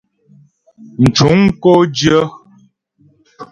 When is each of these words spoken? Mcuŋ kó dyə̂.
Mcuŋ 1.01 1.37
kó 1.61 1.73
dyə̂. 1.95 2.21